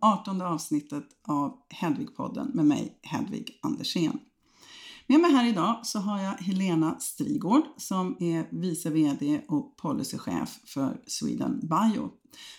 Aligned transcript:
18 0.00 0.42
avsnittet 0.42 1.04
av 1.28 1.58
Hedvigpodden 1.68 2.50
med 2.54 2.66
mig, 2.66 2.98
Hedvig 3.02 3.58
Andersén. 3.62 4.18
Med 5.06 5.20
mig 5.20 5.32
här 5.32 5.48
idag 5.48 5.80
så 5.82 5.98
har 5.98 6.20
jag 6.20 6.32
Helena 6.32 7.00
Strigård 7.00 7.62
som 7.76 8.16
är 8.20 8.48
vice 8.50 8.90
VD 8.90 9.40
och 9.48 9.76
policychef 9.76 10.58
för 10.64 11.00
Sweden 11.06 11.60
Bio. 11.62 12.10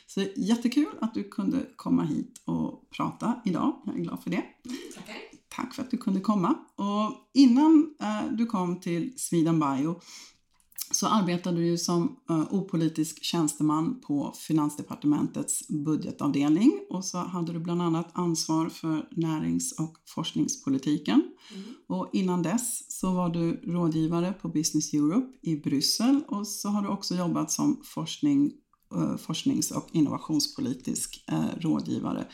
Så 0.07 0.21
jättekul 0.35 0.95
att 1.01 1.13
du 1.13 1.23
kunde 1.23 1.65
komma 1.75 2.03
hit 2.03 2.41
och 2.45 2.89
prata 2.89 3.41
idag. 3.45 3.81
Jag 3.85 3.95
är 3.95 3.99
glad 3.99 4.23
för 4.23 4.29
det. 4.29 4.43
Tackar. 4.95 5.15
Tack 5.55 5.73
för 5.73 5.83
att 5.83 5.91
du 5.91 5.97
kunde 5.97 6.19
komma. 6.19 6.55
Och 6.75 7.29
innan 7.33 7.95
eh, 8.01 8.31
du 8.31 8.45
kom 8.45 8.79
till 8.79 9.13
Sweden 9.17 9.59
Bio 9.59 10.01
så 10.91 11.07
arbetade 11.07 11.57
du 11.57 11.65
ju 11.65 11.77
som 11.77 12.17
uh, 12.31 12.53
opolitisk 12.53 13.23
tjänsteman 13.23 14.01
på 14.01 14.33
Finansdepartementets 14.37 15.67
budgetavdelning 15.67 16.79
och 16.89 17.05
så 17.05 17.17
hade 17.17 17.53
du 17.53 17.59
bland 17.59 17.81
annat 17.81 18.09
ansvar 18.13 18.69
för 18.69 19.07
närings 19.11 19.79
och 19.79 19.97
forskningspolitiken. 20.05 21.23
Mm. 21.53 21.63
Och 21.87 22.09
innan 22.13 22.43
dess 22.43 22.99
så 22.99 23.13
var 23.13 23.29
du 23.29 23.51
rådgivare 23.51 24.33
på 24.33 24.47
Business 24.49 24.93
Europe 24.93 25.37
i 25.41 25.55
Bryssel 25.55 26.21
och 26.27 26.47
så 26.47 26.69
har 26.69 26.81
du 26.81 26.87
också 26.87 27.15
jobbat 27.15 27.51
som 27.51 27.81
forskning, 27.83 28.51
uh, 28.95 29.17
forsknings 29.17 29.71
och 29.71 29.87
innovationspolitisk 29.91 31.25
uh, 31.31 31.59
rådgivare 31.59 32.25
Eh, 32.25 32.27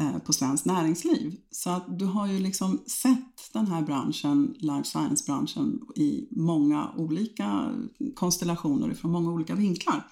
Eh, 0.00 0.18
på 0.18 0.32
svenskt 0.32 0.66
näringsliv. 0.66 1.36
Så 1.50 1.70
att 1.70 1.98
du 1.98 2.04
har 2.04 2.26
ju 2.26 2.38
liksom 2.38 2.82
sett 2.86 3.52
den 3.52 3.66
här 3.66 3.82
branschen, 3.82 4.54
life 4.58 4.84
science-branschen, 4.84 5.80
i 5.96 6.28
många 6.30 6.92
olika 6.96 7.70
konstellationer 8.14 8.94
från 8.94 9.10
många 9.10 9.30
olika 9.30 9.54
vinklar. 9.54 10.06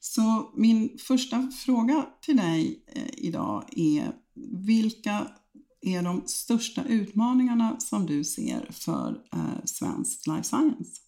Så 0.00 0.52
min 0.56 0.98
första 0.98 1.50
fråga 1.64 2.06
till 2.20 2.36
dig 2.36 2.84
eh, 2.86 3.02
idag 3.16 3.64
är 3.76 4.12
vilka 4.66 5.26
är 5.80 6.02
de 6.02 6.22
största 6.26 6.84
utmaningarna 6.84 7.80
som 7.80 8.06
du 8.06 8.24
ser 8.24 8.68
för 8.70 9.18
eh, 9.32 9.64
svensk 9.64 10.26
life 10.26 10.44
science? 10.44 11.01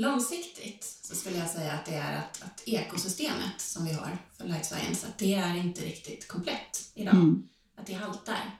Långsiktigt 0.00 0.84
så 1.02 1.14
skulle 1.14 1.38
jag 1.38 1.50
säga 1.50 1.72
att 1.72 1.86
det 1.86 1.94
är 1.94 2.18
att, 2.18 2.42
att 2.42 2.62
ekosystemet 2.68 3.60
som 3.60 3.84
vi 3.84 3.92
har 3.92 4.18
för 4.36 4.44
life 4.44 4.64
science, 4.64 5.06
att 5.06 5.18
det 5.18 5.34
är 5.34 5.56
inte 5.56 5.80
riktigt 5.80 6.28
komplett 6.28 6.92
idag. 6.94 7.14
Mm. 7.14 7.48
Att 7.76 7.86
det 7.86 7.92
haltar. 7.92 8.58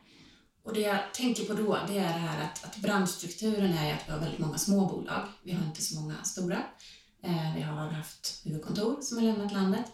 Och 0.63 0.75
det 0.75 0.81
jag 0.81 1.15
tänker 1.15 1.45
på 1.45 1.55
då, 1.55 1.79
det 1.89 1.99
är 1.99 2.13
det 2.13 2.21
här 2.21 2.45
att, 2.45 2.65
att 2.65 2.77
branschstrukturen 2.77 3.73
är 3.73 3.95
att 3.95 4.09
vi 4.09 4.13
har 4.13 4.19
väldigt 4.19 4.39
många 4.39 4.59
små 4.59 4.87
bolag. 4.87 5.29
Vi 5.43 5.53
har 5.53 5.67
inte 5.67 5.83
så 5.83 6.01
många 6.01 6.23
stora. 6.23 6.63
Eh, 7.23 7.55
vi 7.57 7.63
har 7.63 7.91
haft 7.91 8.43
huvudkontor 8.45 9.01
som 9.01 9.19
har 9.19 9.25
lämnat 9.25 9.53
landet 9.53 9.87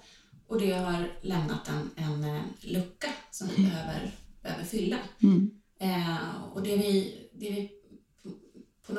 och 0.47 0.61
det 0.61 0.73
har 0.73 1.19
lämnat 1.23 1.69
en, 1.69 1.91
en 1.97 2.25
eh, 2.25 2.43
lucka 2.61 3.09
som 3.31 3.49
vi 3.49 3.57
mm. 3.57 3.71
behöver, 3.71 4.11
behöver 4.43 4.65
fylla. 4.65 4.99
Mm. 5.23 5.51
Eh, 5.81 6.43
och 6.53 6.63
det 6.63 6.77
vi, 6.77 7.29
det 7.33 7.51
vi 7.51 7.71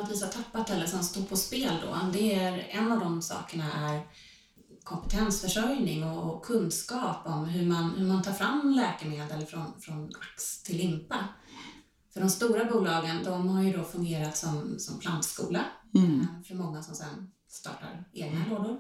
vis 0.09 0.22
har 0.22 0.30
tappat 0.30 0.69
eller 0.69 0.86
som 0.86 1.03
står 1.03 1.22
på 1.22 1.38
spel 1.38 1.73
då, 1.81 2.11
det 2.13 2.33
är 2.33 2.67
en 2.69 2.91
av 2.91 3.00
de 3.00 3.22
sakerna 3.22 3.73
är 3.73 4.02
kompetensförsörjning 4.83 6.03
och 6.03 6.45
kunskap 6.45 7.27
om 7.27 7.45
hur 7.45 7.67
man, 7.67 7.91
hur 7.97 8.08
man 8.08 8.23
tar 8.23 8.33
fram 8.33 8.72
läkemedel 8.72 9.45
från, 9.45 9.81
från 9.81 10.05
ax 10.05 10.64
till 10.64 10.77
limpa. 10.77 11.27
För 12.14 12.19
de 12.19 12.30
stora 12.30 12.66
bolagen, 12.66 13.23
de 13.23 13.49
har 13.49 13.64
ju 13.64 13.77
då 13.77 13.83
fungerat 13.83 14.38
som, 14.38 14.80
som 14.80 14.99
plantskola 14.99 15.66
mm. 15.95 16.21
Eh, 16.21 16.44
för 16.47 16.55
många 16.55 16.83
som 16.83 16.95
sen 16.95 17.31
startar 17.49 18.03
egna 18.14 18.45
mm. 18.45 18.49
lådor. 18.49 18.77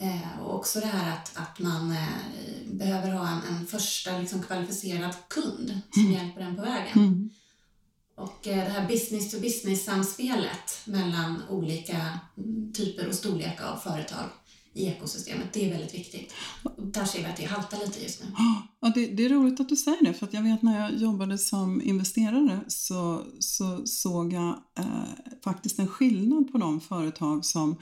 Eh, 0.00 0.40
och 0.42 0.54
också 0.54 0.80
det 0.80 0.86
här 0.86 1.12
att, 1.12 1.36
att 1.36 1.58
man 1.58 1.90
eh, 1.90 2.72
behöver 2.72 3.10
ha 3.10 3.28
en, 3.28 3.56
en 3.56 3.66
första 3.66 4.18
liksom, 4.18 4.42
kvalificerad 4.42 5.14
kund 5.28 5.80
som 5.92 6.02
mm. 6.02 6.12
hjälper 6.12 6.40
en 6.40 6.56
på 6.56 6.62
vägen. 6.62 7.30
Och 8.38 8.46
eh, 8.46 8.64
det 8.64 8.70
här 8.70 8.88
business 8.88 9.30
to 9.30 9.40
business 9.40 9.84
samspelet 9.84 10.80
mellan 10.84 11.42
olika 11.48 12.18
mm, 12.36 12.72
typer 12.72 13.08
och 13.08 13.14
storlekar 13.14 13.64
av 13.64 13.76
företag 13.76 14.24
i 14.74 14.86
ekosystemet, 14.86 15.52
det 15.52 15.66
är 15.66 15.70
väldigt 15.70 15.94
viktigt. 15.94 16.32
Där 16.76 17.04
ser 17.04 17.18
vi 17.18 17.24
att 17.24 17.36
det 17.36 17.44
haltar 17.44 17.78
lite 17.86 18.02
just 18.02 18.22
nu. 18.22 18.26
Ja, 18.80 18.92
det, 18.94 19.06
det, 19.06 19.24
är 19.24 19.28
roligt 19.28 19.60
att 19.60 19.68
du 19.68 19.76
säger 19.76 20.04
det, 20.04 20.14
för 20.14 20.26
att 20.26 20.34
jag 20.34 20.42
vet 20.42 20.62
när 20.62 20.80
jag 20.80 20.94
jobbade 20.96 21.38
som 21.38 21.82
investerare 21.82 22.60
så, 22.68 23.22
så 23.38 23.86
såg 23.86 24.32
jag 24.32 24.62
eh, 24.78 24.84
faktiskt 25.44 25.78
en 25.78 25.88
skillnad 25.88 26.52
på 26.52 26.58
de 26.58 26.80
företag 26.80 27.44
som 27.44 27.76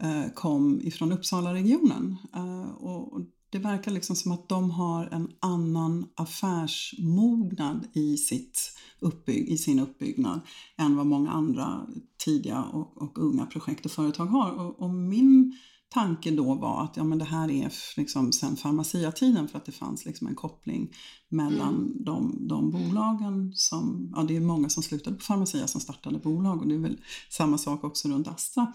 eh, 0.00 0.32
kom 0.34 0.80
ifrån 0.82 1.12
Uppsala-regionen. 1.12 2.16
Eh, 2.34 2.70
och, 2.70 3.20
det 3.50 3.58
verkar 3.58 3.90
liksom 3.90 4.16
som 4.16 4.32
att 4.32 4.48
de 4.48 4.70
har 4.70 5.06
en 5.06 5.28
annan 5.40 6.06
affärsmognad 6.14 7.86
i, 7.92 8.16
sitt 8.16 8.73
uppbygg, 9.00 9.48
i 9.48 9.58
sin 9.58 9.78
uppbyggnad 9.78 10.40
än 10.76 10.96
vad 10.96 11.06
många 11.06 11.30
andra 11.30 11.86
tidiga 12.24 12.62
och, 12.62 13.02
och 13.02 13.18
unga 13.18 13.46
projekt 13.46 13.84
och 13.84 13.92
företag 13.92 14.26
har. 14.26 14.52
Och, 14.52 14.82
och, 14.82 14.90
min 14.90 15.58
tanke 15.88 16.30
då 16.30 16.54
var 16.54 16.84
att 16.84 16.96
ja, 16.96 17.04
men 17.04 17.18
det 17.18 17.24
här 17.24 17.50
är 17.50 17.72
liksom 17.96 18.32
sen 18.32 18.56
farmaciatiden 18.56 19.48
för 19.48 19.58
att 19.58 19.66
det 19.66 19.72
fanns 19.72 20.04
liksom 20.04 20.26
en 20.26 20.34
koppling 20.34 20.92
mellan 21.28 21.74
mm. 21.74 22.04
de, 22.04 22.48
de 22.48 22.70
bolagen 22.70 23.52
som, 23.54 24.12
ja 24.16 24.22
det 24.22 24.36
är 24.36 24.40
många 24.40 24.68
som 24.68 24.82
slutade 24.82 25.16
på 25.16 25.24
Pharmacia 25.24 25.66
som 25.66 25.80
startade 25.80 26.18
bolag 26.18 26.60
och 26.60 26.68
det 26.68 26.74
är 26.74 26.78
väl 26.78 27.00
samma 27.30 27.58
sak 27.58 27.84
också 27.84 28.08
runt 28.08 28.28
Astra 28.28 28.72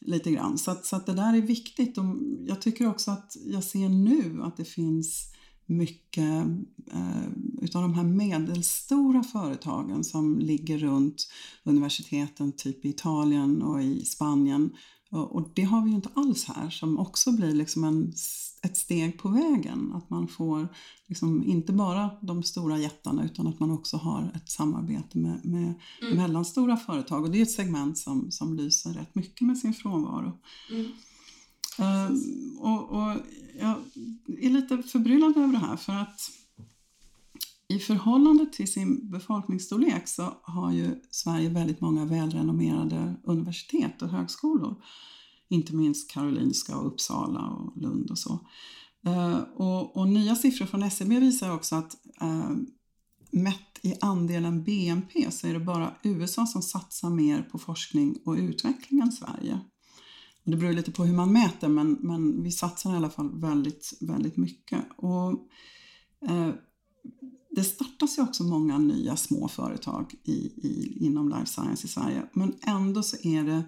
lite 0.00 0.30
grann. 0.30 0.58
Så, 0.58 0.70
att, 0.70 0.86
så 0.86 0.96
att 0.96 1.06
det 1.06 1.12
där 1.12 1.36
är 1.36 1.40
viktigt. 1.40 1.98
Och 1.98 2.04
jag 2.46 2.62
tycker 2.62 2.88
också 2.88 3.10
att 3.10 3.36
jag 3.46 3.64
ser 3.64 3.88
nu 3.88 4.42
att 4.42 4.56
det 4.56 4.64
finns 4.64 5.32
mycket 5.68 6.46
eh, 6.92 7.28
utav 7.62 7.82
de 7.82 7.94
här 7.94 8.04
medelstora 8.04 9.22
företagen 9.22 10.04
som 10.04 10.38
ligger 10.38 10.78
runt 10.78 11.28
universiteten, 11.64 12.52
typ 12.52 12.84
i 12.84 12.88
Italien 12.88 13.62
och 13.62 13.82
i 13.82 14.04
Spanien. 14.04 14.70
Och, 15.10 15.34
och 15.34 15.50
det 15.54 15.62
har 15.62 15.82
vi 15.84 15.90
ju 15.90 15.96
inte 15.96 16.10
alls 16.14 16.44
här, 16.44 16.70
som 16.70 16.98
också 16.98 17.32
blir 17.32 17.54
liksom 17.54 17.84
en 17.84 18.12
ett 18.62 18.76
steg 18.76 19.18
på 19.18 19.28
vägen. 19.28 19.92
Att 19.94 20.10
man 20.10 20.28
får 20.28 20.68
liksom 21.06 21.44
inte 21.44 21.72
bara 21.72 22.10
de 22.20 22.42
stora 22.42 22.78
jättarna 22.78 23.24
utan 23.24 23.46
att 23.46 23.60
man 23.60 23.70
också 23.70 23.96
har 23.96 24.32
ett 24.34 24.50
samarbete 24.50 25.18
med, 25.18 25.44
med 25.44 25.74
mm. 26.02 26.16
mellanstora 26.16 26.76
företag. 26.76 27.24
Och 27.24 27.30
det 27.30 27.38
är 27.38 27.42
ett 27.42 27.50
segment 27.50 27.98
som, 27.98 28.30
som 28.30 28.56
lyser 28.56 28.92
rätt 28.92 29.14
mycket 29.14 29.46
med 29.46 29.58
sin 29.58 29.74
frånvaro. 29.74 30.38
Mm. 30.70 30.92
Uh, 31.80 32.10
och, 32.58 32.90
och 32.90 33.16
jag 33.58 33.74
är 34.42 34.50
lite 34.50 34.82
förbryllad 34.82 35.36
över 35.36 35.52
det 35.52 35.58
här 35.58 35.76
för 35.76 35.92
att 35.92 36.30
i 37.68 37.78
förhållande 37.78 38.46
till 38.46 38.72
sin 38.72 39.10
befolkningsstorlek 39.10 40.08
så 40.08 40.34
har 40.42 40.72
ju 40.72 41.00
Sverige 41.10 41.48
väldigt 41.48 41.80
många 41.80 42.04
välrenommerade 42.04 43.14
universitet 43.24 44.02
och 44.02 44.08
högskolor 44.08 44.82
inte 45.48 45.74
minst 45.74 46.10
Karolinska 46.10 46.76
och 46.76 46.86
Uppsala 46.86 47.40
och 47.40 47.76
Lund 47.76 48.10
och 48.10 48.18
så. 48.18 48.40
Ehm, 49.06 49.42
och, 49.56 49.96
och 49.96 50.08
nya 50.08 50.36
siffror 50.36 50.66
från 50.66 50.82
SCB 50.82 51.20
visar 51.20 51.54
också 51.54 51.76
att 51.76 51.96
eh, 52.20 52.50
mätt 53.30 53.78
i 53.82 53.94
andelen 54.00 54.64
BNP 54.64 55.30
så 55.30 55.46
är 55.46 55.52
det 55.52 55.60
bara 55.60 55.94
USA 56.02 56.46
som 56.46 56.62
satsar 56.62 57.10
mer 57.10 57.42
på 57.42 57.58
forskning 57.58 58.18
och 58.24 58.34
utveckling 58.34 59.00
än 59.00 59.12
Sverige. 59.12 59.60
Det 60.50 60.56
beror 60.56 60.72
lite 60.72 60.92
på 60.92 61.04
hur 61.04 61.14
man 61.14 61.32
mäter 61.32 61.68
men, 61.68 61.92
men 61.92 62.42
vi 62.42 62.50
satsar 62.50 62.92
i 62.92 62.96
alla 62.96 63.10
fall 63.10 63.40
väldigt, 63.40 63.92
väldigt 64.00 64.36
mycket. 64.36 64.84
Och, 64.96 65.30
eh, 66.28 66.50
det 67.50 67.64
startas 67.64 68.18
ju 68.18 68.22
också 68.22 68.44
många 68.44 68.78
nya 68.78 69.16
små 69.16 69.48
företag 69.48 70.14
i, 70.24 70.32
i, 70.66 70.96
inom 71.00 71.28
life 71.28 71.46
science 71.46 71.86
i 71.86 71.88
Sverige 71.88 72.22
men 72.32 72.54
ändå 72.62 73.02
så 73.02 73.16
är 73.28 73.44
det 73.44 73.62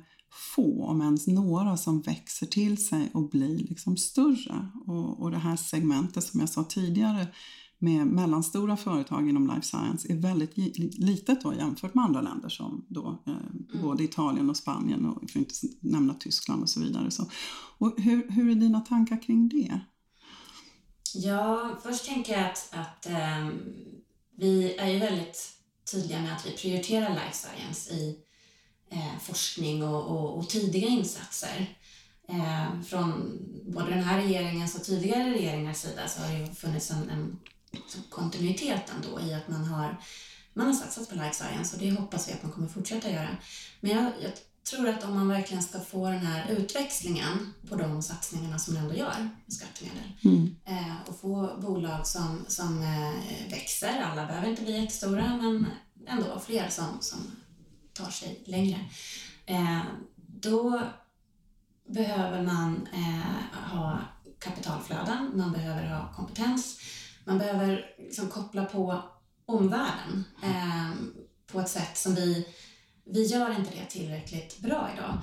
få, 0.54 0.84
om 0.84 1.00
ens 1.00 1.26
några, 1.26 1.76
som 1.76 2.00
växer 2.00 2.46
till 2.46 2.86
sig 2.86 3.10
och 3.14 3.28
blir 3.28 3.58
liksom 3.58 3.96
större. 3.96 4.68
Och, 4.86 5.22
och 5.22 5.30
det 5.30 5.38
här 5.38 5.56
segmentet 5.56 6.24
som 6.24 6.40
jag 6.40 6.48
sa 6.48 6.64
tidigare 6.64 7.26
med 7.82 8.06
mellanstora 8.06 8.76
företag 8.76 9.28
inom 9.28 9.46
life 9.46 9.62
science 9.62 10.12
är 10.12 10.16
väldigt 10.16 10.56
litet 10.98 11.40
då 11.42 11.54
jämfört 11.54 11.94
med 11.94 12.04
andra 12.04 12.20
länder 12.20 12.48
som 12.48 12.84
då, 12.88 13.22
eh, 13.26 13.32
mm. 13.32 13.82
både 13.82 14.04
Italien 14.04 14.50
och 14.50 14.56
Spanien 14.56 15.06
och 15.06 15.30
för 15.30 15.40
att 15.40 15.46
inte 15.46 15.54
nämna 15.80 16.14
Tyskland 16.14 16.62
och 16.62 16.68
så 16.68 16.80
vidare. 16.80 17.10
Så, 17.10 17.30
och 17.78 17.94
hur, 18.00 18.30
hur 18.30 18.50
är 18.50 18.54
dina 18.54 18.80
tankar 18.80 19.22
kring 19.22 19.48
det? 19.48 19.80
Ja, 21.14 21.78
först 21.82 22.06
tänker 22.06 22.32
jag 22.32 22.50
att, 22.50 22.68
att 22.72 23.06
eh, 23.06 23.48
vi 24.36 24.74
är 24.76 24.88
ju 24.88 24.98
väldigt 24.98 25.52
tydliga 25.92 26.22
med 26.22 26.36
att 26.36 26.46
vi 26.46 26.50
prioriterar 26.50 27.10
life 27.10 27.32
science 27.32 27.94
i 27.94 28.18
eh, 28.90 29.18
forskning 29.20 29.82
och, 29.82 30.06
och, 30.06 30.38
och, 30.38 30.48
tidiga 30.48 30.88
insatser. 30.88 31.76
Eh, 32.28 32.80
från 32.82 33.38
både 33.66 33.90
den 33.90 34.04
här 34.04 34.20
regeringens 34.20 34.74
och 34.74 34.84
tidigare 34.84 35.30
regeringars 35.30 35.76
sida 35.76 36.08
så 36.08 36.22
har 36.22 36.38
det 36.38 36.54
funnits 36.54 36.90
en, 36.90 37.10
en 37.10 37.38
kontinuitet 38.10 38.92
ändå 38.96 39.20
i 39.20 39.34
att 39.34 39.48
man 39.48 39.64
har, 39.64 40.00
man 40.54 40.66
har 40.66 40.74
satsat 40.74 41.08
på 41.08 41.14
life 41.14 41.34
science 41.34 41.76
och 41.76 41.82
det 41.82 41.90
hoppas 41.90 42.28
vi 42.28 42.32
att 42.32 42.42
man 42.42 42.52
kommer 42.52 42.68
fortsätta 42.68 43.10
göra. 43.10 43.36
Men 43.80 43.90
jag, 43.90 44.12
jag 44.22 44.32
tror 44.70 44.88
att 44.88 45.04
om 45.04 45.14
man 45.14 45.28
verkligen 45.28 45.62
ska 45.62 45.80
få 45.80 46.06
den 46.06 46.26
här 46.26 46.50
utväxlingen 46.50 47.52
på 47.68 47.76
de 47.76 48.02
satsningarna 48.02 48.58
som 48.58 48.74
man 48.74 48.82
ändå 48.82 48.94
gör 48.94 49.30
med 49.44 49.52
skattemedel 49.54 50.12
mm. 50.24 50.56
eh, 50.64 50.96
och 51.06 51.20
få 51.20 51.58
bolag 51.62 52.06
som, 52.06 52.44
som 52.48 52.82
eh, 52.82 53.50
växer, 53.50 54.00
alla 54.00 54.26
behöver 54.26 54.48
inte 54.48 54.62
bli 54.62 54.80
jättestora 54.80 55.36
men 55.36 55.66
ändå 56.06 56.40
fler 56.46 56.68
som, 56.68 56.98
som 57.00 57.18
tar 57.92 58.10
sig 58.10 58.42
längre, 58.46 58.78
eh, 59.46 59.80
då 60.16 60.82
behöver 61.86 62.42
man 62.42 62.88
eh, 62.92 63.70
ha 63.70 63.98
kapitalflöden, 64.38 65.32
man 65.34 65.52
behöver 65.52 65.94
ha 65.94 66.12
kompetens, 66.12 66.80
man 67.30 67.38
behöver 67.38 67.94
liksom 67.98 68.28
koppla 68.28 68.64
på 68.64 69.02
omvärlden 69.46 70.24
eh, 70.42 70.90
på 71.52 71.60
ett 71.60 71.68
sätt 71.68 71.98
som 71.98 72.14
vi 72.14 72.46
vi 73.12 73.26
gör 73.26 73.50
inte 73.50 73.70
det 73.70 73.86
tillräckligt 73.86 74.58
bra 74.58 74.90
idag. 74.94 75.18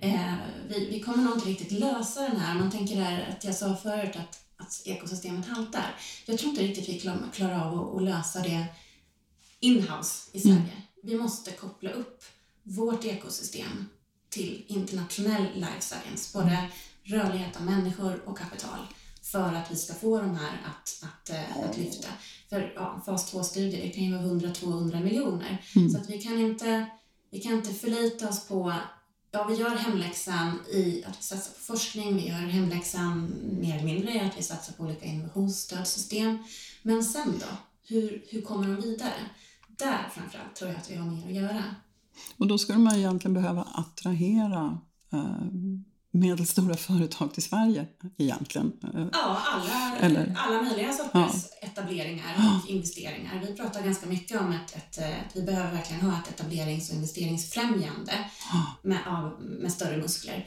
Eh, 0.00 0.34
vi, 0.68 0.90
vi 0.90 1.00
kommer 1.00 1.24
nog 1.24 1.34
inte 1.34 1.48
riktigt 1.48 1.72
lösa 1.72 2.20
den 2.20 2.36
här. 2.36 2.54
Man 2.54 2.70
tänker 2.70 2.96
där 2.96 3.28
att 3.30 3.44
jag 3.44 3.54
sa 3.54 3.76
förut 3.76 4.16
att, 4.16 4.44
att 4.56 4.82
ekosystemet 4.84 5.46
haltar. 5.46 5.96
Jag 6.26 6.38
tror 6.38 6.50
inte 6.50 6.62
riktigt 6.62 6.88
vi 6.88 7.00
klarar 7.32 7.66
av 7.66 7.80
att, 7.80 7.96
att 7.96 8.02
lösa 8.02 8.40
det 8.40 8.66
inhouse 9.60 10.30
i 10.32 10.40
Sverige. 10.40 10.56
Mm. 10.56 10.82
Vi 11.02 11.16
måste 11.16 11.50
koppla 11.50 11.90
upp 11.90 12.24
vårt 12.62 13.04
ekosystem 13.04 13.88
till 14.28 14.64
internationell 14.68 15.46
life 15.54 15.80
science, 15.80 16.38
både 16.38 16.68
rörlighet 17.02 17.56
av 17.56 17.62
människor 17.62 18.22
och 18.28 18.38
kapital 18.38 18.78
för 19.22 19.54
att 19.54 19.70
vi 19.70 19.76
ska 19.76 19.94
få 19.94 20.18
de 20.18 20.36
här 20.36 20.60
att, 20.66 21.04
att, 21.04 21.30
att, 21.30 21.64
att 21.64 21.78
lyfta. 21.78 22.08
För 22.48 22.72
ja, 22.76 23.02
fas 23.06 23.34
2-studier, 23.34 23.82
det 23.82 23.88
kan 23.88 24.04
ju 24.04 24.12
vara 24.16 24.22
100-200 24.22 25.04
miljoner. 25.04 25.64
Mm. 25.76 25.90
Så 25.90 25.98
att 25.98 26.10
vi 26.10 26.22
kan 26.22 26.40
inte 26.40 26.86
vi 27.30 27.40
kan 27.40 27.52
inte 27.52 27.74
förlita 27.74 28.28
oss 28.28 28.48
på 28.48 28.74
Ja, 29.34 29.46
vi 29.48 29.54
gör 29.54 29.76
hemläxan 29.76 30.58
i 30.72 31.04
att 31.04 31.18
vi 31.18 31.22
satsar 31.22 31.52
på 31.52 31.60
forskning, 31.60 32.16
vi 32.16 32.28
gör 32.28 32.34
hemläxan 32.34 33.34
mer 33.60 33.74
eller 33.74 33.84
mindre 33.84 34.12
i 34.12 34.20
att 34.20 34.38
vi 34.38 34.42
satsar 34.42 34.72
på 34.72 34.82
olika 34.82 35.06
innovationsstödsystem. 35.06 36.38
Men 36.82 37.04
sen 37.04 37.34
då? 37.40 37.56
Hur, 37.88 38.24
hur 38.28 38.42
kommer 38.42 38.66
de 38.66 38.76
vidare? 38.76 39.14
Där 39.68 40.08
framförallt 40.14 40.56
tror 40.56 40.70
jag 40.70 40.78
att 40.78 40.90
vi 40.90 40.96
har 40.96 41.10
mer 41.10 41.26
att 41.26 41.32
göra. 41.32 41.64
Och 42.36 42.46
då 42.46 42.58
skulle 42.58 42.78
man 42.78 42.96
egentligen 42.96 43.34
behöva 43.34 43.62
attrahera 43.62 44.80
eh, 45.12 45.46
medelstora 46.12 46.76
företag 46.76 47.34
till 47.34 47.42
Sverige 47.42 47.86
egentligen? 48.18 48.72
Ja, 49.12 49.42
alla, 49.46 49.96
Eller? 50.00 50.34
alla 50.38 50.62
möjliga 50.62 50.92
sorters 50.92 51.46
ja. 51.60 51.68
etableringar 51.68 52.34
och 52.36 52.70
investeringar. 52.70 53.44
Vi 53.48 53.54
pratar 53.56 53.82
ganska 53.82 54.06
mycket 54.06 54.40
om 54.40 54.52
att, 54.52 54.76
ett, 54.76 54.98
att 54.98 55.36
vi 55.36 55.42
behöver 55.42 55.72
verkligen 55.72 56.02
ha 56.02 56.18
ett 56.18 56.28
etablerings 56.28 56.90
och 56.90 56.96
investeringsfrämjande 56.96 58.12
med, 58.82 58.98
av, 59.06 59.42
med 59.42 59.72
större 59.72 59.96
muskler. 59.96 60.46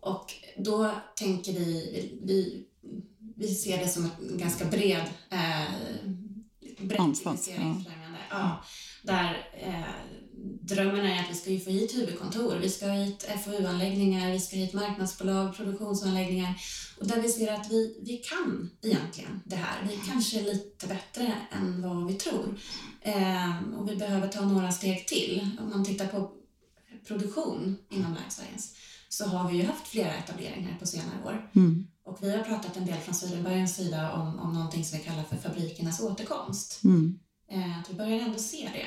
Och 0.00 0.32
då 0.58 0.90
tänker 1.16 1.52
vi, 1.52 2.18
vi, 2.22 2.64
vi 3.36 3.54
ser 3.54 3.78
det 3.78 3.88
som 3.88 4.04
en 4.04 4.38
ganska 4.38 4.64
bred, 4.64 5.04
eh, 5.30 6.08
brett 6.78 7.00
investeringsfrämjande. 7.00 7.90
Ja. 8.30 8.36
ja. 8.38 8.64
där 9.02 9.46
eh, 9.60 9.84
drömmen 10.44 11.06
är 11.06 11.20
att 11.20 11.30
vi 11.30 11.34
ska 11.34 11.50
ju 11.50 11.60
få 11.60 11.70
hit 11.70 11.94
huvudkontor, 11.94 12.58
vi 12.62 12.70
ska 12.70 12.86
ha 12.86 12.94
hit 12.94 13.28
FoU-anläggningar, 13.44 14.32
vi 14.32 14.40
ska 14.40 14.56
hit 14.56 14.72
marknadsbolag, 14.72 15.56
produktionsanläggningar 15.56 16.54
och 17.00 17.06
där 17.06 17.22
vi 17.22 17.28
ser 17.28 17.52
att 17.52 17.70
vi, 17.70 18.00
vi 18.02 18.16
kan 18.16 18.70
egentligen 18.82 19.40
det 19.44 19.56
här. 19.56 19.88
Vi 19.88 20.00
kanske 20.10 20.40
är 20.40 20.44
lite 20.44 20.86
bättre 20.86 21.34
än 21.50 21.82
vad 21.82 22.06
vi 22.06 22.14
tror. 22.14 22.58
Eh, 23.00 23.62
och 23.76 23.90
vi 23.90 23.96
behöver 23.96 24.28
ta 24.28 24.44
några 24.44 24.72
steg 24.72 25.06
till. 25.06 25.48
Om 25.60 25.70
man 25.70 25.84
tittar 25.84 26.06
på 26.06 26.30
produktion 27.06 27.76
inom 27.90 28.12
life 28.12 28.30
science 28.30 28.74
så 29.08 29.24
har 29.24 29.50
vi 29.50 29.56
ju 29.56 29.64
haft 29.64 29.86
flera 29.86 30.14
etableringar 30.14 30.76
på 30.80 30.86
senare 30.86 31.24
år. 31.24 31.50
Mm. 31.54 31.86
Och 32.04 32.18
vi 32.22 32.36
har 32.36 32.44
pratat 32.44 32.76
en 32.76 32.86
del 32.86 32.98
från 32.98 33.14
Swedenbergens 33.14 33.76
sida 33.76 34.12
om, 34.12 34.38
om 34.38 34.52
någonting 34.52 34.84
som 34.84 34.98
vi 34.98 35.04
kallar 35.04 35.22
för 35.22 35.36
fabrikernas 35.36 36.00
återkomst. 36.00 36.84
Mm. 36.84 37.18
Eh, 37.50 37.78
att 37.78 37.90
vi 37.90 37.94
börjar 37.94 38.18
ändå 38.18 38.38
se 38.38 38.70
det. 38.72 38.86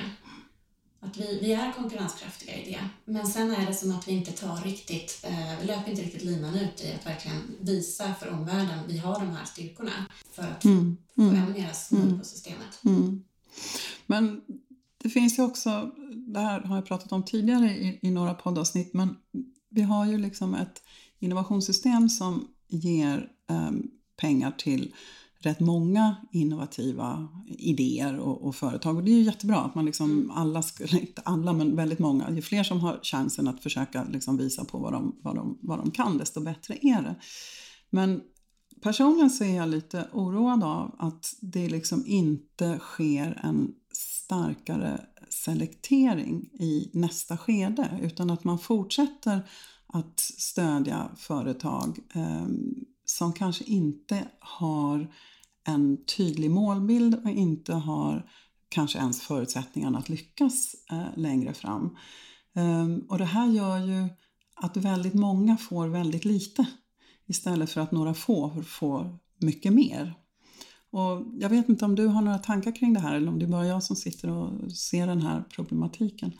Att 1.00 1.18
vi, 1.18 1.40
vi 1.42 1.54
är 1.54 1.72
konkurrenskraftiga 1.72 2.56
i 2.56 2.72
det. 2.72 2.90
Men 3.06 3.28
sen 3.28 3.52
är 3.52 3.66
det 3.66 3.74
som 3.74 3.92
att 3.92 4.08
vi 4.08 4.12
inte 4.12 4.32
tar 4.32 4.62
riktigt, 4.62 5.20
eh, 5.24 5.60
vi 5.62 5.68
löper 5.68 5.92
inte 5.92 6.02
riktigt 6.04 6.24
linan 6.24 6.56
ut 6.56 6.82
i 6.82 6.94
att 6.94 7.06
verkligen 7.06 7.42
visa 7.60 8.14
för 8.14 8.30
omvärlden 8.30 8.80
vi 8.88 8.98
har 8.98 9.20
de 9.20 9.30
här 9.30 9.46
styrkorna 9.46 9.92
för 10.32 10.44
att 10.44 10.64
mm. 10.64 10.98
få 11.16 11.22
mm. 11.22 11.36
ännu 11.36 11.54
mer 11.54 11.74
snurr 11.74 12.04
mm. 12.04 12.20
på 12.20 12.26
systemet. 12.26 12.84
Mm. 12.86 13.24
Men 14.06 14.42
det 14.98 15.10
finns 15.10 15.40
ju 15.40 15.44
också, 15.44 15.92
det 16.28 16.40
här 16.40 16.62
har 16.62 16.76
jag 16.76 16.86
pratat 16.86 17.12
om 17.12 17.26
tidigare 17.26 17.70
i, 17.70 18.00
i 18.02 18.12
några 18.12 18.34
poddavsnitt, 18.34 18.94
men 18.94 19.16
vi 19.70 19.82
har 19.82 20.06
ju 20.06 20.18
liksom 20.18 20.56
ett 20.56 20.82
innovationssystem 21.20 22.10
som 22.10 22.48
ger 22.68 23.30
eh, 23.50 23.72
pengar 24.18 24.52
till 24.52 24.94
rätt 25.48 25.60
många 25.60 26.16
innovativa 26.32 27.28
idéer 27.48 28.20
och, 28.20 28.48
och, 28.48 28.56
företag. 28.56 28.98
Och 28.98 29.04
det 29.04 29.12
är 29.12 29.16
ju 29.18 29.24
jättebra 29.24 29.58
att 29.58 29.76
man 29.76 29.86
liksom 29.86 30.12
mm. 30.12 30.32
alla, 30.32 30.64
inte 30.92 31.22
alla 31.22 31.54
men 31.54 31.76
väldigt 31.76 32.00
många, 32.00 32.32
ju 32.32 32.42
fler 32.42 32.64
som 32.64 32.80
har 32.80 33.00
chansen 33.04 33.48
att 33.48 33.64
försöka 33.64 34.04
liksom 34.04 34.38
visa 34.38 34.66
på 34.66 34.78
vad 34.78 34.94
de, 34.94 35.16
vad, 35.22 35.36
de, 35.36 35.58
vad 35.62 35.80
de 35.80 35.92
kan 35.92 36.18
desto 36.18 36.42
bättre 36.42 36.78
är 36.82 37.02
det. 37.02 37.16
Men 37.90 38.22
personligen 38.82 39.30
så 39.30 39.44
är 39.44 39.56
jag 39.56 39.70
lite 39.70 40.08
oroad 40.14 40.64
av 40.64 40.96
att 41.00 41.36
det 41.42 41.70
liksom 41.70 42.04
inte 42.06 42.80
sker 42.80 43.42
en 43.44 43.72
starkare 43.94 45.02
selektering 45.30 46.50
i 46.54 46.90
nästa 46.94 47.38
skede 47.38 48.00
utan 48.02 48.30
att 48.30 48.44
man 48.44 48.60
fortsätter 48.60 49.50
att 49.88 50.20
stödja 50.20 51.12
företag 51.18 52.00
eh, 52.14 52.48
som 53.06 53.34
kanske 53.34 53.64
inte 53.64 54.28
har 54.40 55.08
en 55.68 56.06
tydlig 56.06 56.52
målbild 56.52 57.16
och 57.16 57.30
inte 57.30 57.74
har 57.74 58.30
kanske 58.70 59.00
ens 59.00 59.22
förutsättningarna 59.22 60.00
att 60.00 60.10
lyckas 60.10 60.76
eh, 60.92 61.18
längre 61.18 61.54
fram. 61.54 61.98
Ehm, 62.56 63.00
och 63.10 63.18
det 63.18 63.26
här 63.26 63.48
gör 63.48 63.78
ju 63.78 64.08
att 64.56 64.78
väldigt 64.78 65.14
många 65.14 65.58
får 65.58 65.88
väldigt 65.88 66.26
lite 66.26 66.66
istället 67.26 67.72
för 67.72 67.82
att 67.82 67.92
några 67.92 68.14
få 68.14 68.64
får 68.64 69.20
mycket 69.38 69.74
mer. 69.74 70.14
Och 70.90 71.26
jag 71.40 71.50
vet 71.50 71.70
inte 71.70 71.86
om 71.86 71.96
du 71.96 72.08
har 72.08 72.22
några 72.22 72.40
tankar 72.40 72.76
kring 72.76 72.94
det 72.94 73.00
här 73.00 73.16
eller 73.16 73.28
om 73.28 73.40
det 73.40 73.46
är 73.46 73.50
bara 73.50 73.68
jag 73.68 73.84
som 73.84 73.96
sitter 73.96 74.30
och 74.30 74.72
ser 74.72 75.08
den 75.08 75.22
här 75.22 75.44
problematiken. 75.50 76.32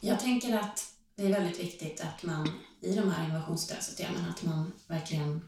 Jag 0.00 0.20
tänker 0.20 0.58
att 0.58 0.94
det 1.16 1.26
är 1.26 1.32
väldigt 1.32 1.60
viktigt 1.60 2.00
att 2.00 2.22
man 2.22 2.48
i 2.80 2.94
de 2.94 3.10
här 3.10 3.24
innovationsstödsystemen 3.24 4.24
att 4.30 4.44
man 4.44 4.72
verkligen 4.88 5.40